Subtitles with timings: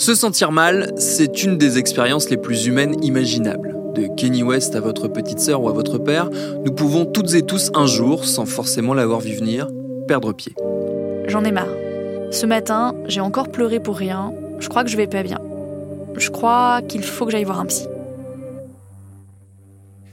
[0.00, 3.76] Se sentir mal, c'est une des expériences les plus humaines imaginables.
[3.94, 6.30] De Kenny West à votre petite sœur ou à votre père,
[6.64, 9.68] nous pouvons toutes et tous un jour, sans forcément l'avoir vu venir,
[10.08, 10.54] perdre pied.
[11.26, 11.68] J'en ai marre.
[12.30, 14.32] Ce matin, j'ai encore pleuré pour rien.
[14.58, 15.38] Je crois que je vais pas bien.
[16.16, 17.86] Je crois qu'il faut que j'aille voir un psy.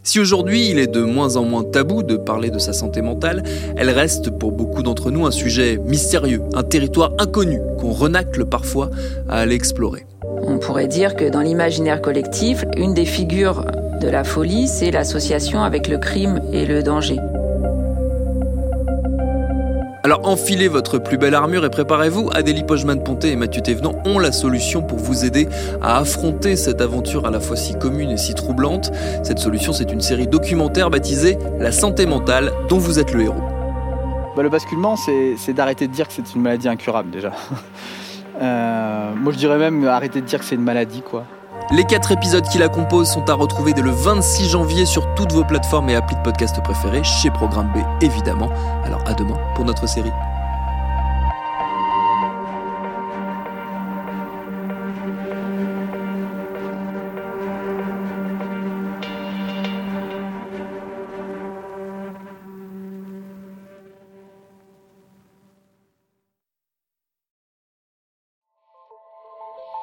[0.08, 3.44] Si aujourd'hui il est de moins en moins tabou de parler de sa santé mentale,
[3.76, 8.90] elle reste pour beaucoup d'entre nous un sujet mystérieux, un territoire inconnu qu'on renacle parfois
[9.28, 10.06] à aller explorer.
[10.44, 13.66] On pourrait dire que dans l'imaginaire collectif, une des figures
[14.00, 17.18] de la folie, c'est l'association avec le crime et le danger.
[20.08, 22.30] Alors enfilez votre plus belle armure et préparez-vous.
[22.34, 25.50] Adélie Pojman-Ponté et Mathieu Thévenant ont la solution pour vous aider
[25.82, 28.90] à affronter cette aventure à la fois si commune et si troublante.
[29.24, 33.44] Cette solution, c'est une série documentaire baptisée La santé mentale, dont vous êtes le héros.
[34.38, 37.34] Bah, le basculement, c'est d'arrêter de dire que c'est une maladie incurable déjà.
[38.40, 41.24] Euh, moi, je dirais même arrêter de dire que c'est une maladie, quoi.
[41.70, 45.34] Les quatre épisodes qui la composent sont à retrouver dès le 26 janvier sur toutes
[45.34, 48.50] vos plateformes et applis de podcast préférés, chez Programme B évidemment.
[48.86, 50.14] Alors à demain pour notre série.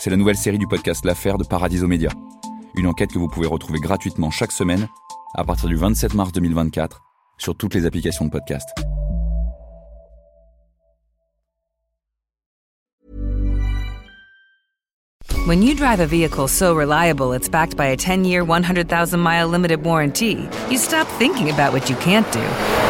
[0.00, 2.08] c'est la nouvelle série du podcast L'affaire de Paradiso Média.
[2.74, 4.88] Une enquête que vous pouvez retrouver gratuitement chaque semaine
[5.34, 7.02] à partir du 27 mars 2024
[7.36, 8.66] sur toutes les applications de podcast.
[15.46, 20.48] When you drive a vehicle so reliable it's backed by a 10-year, 100,000-mile limited warranty,
[20.70, 22.89] you stop thinking about what you can't do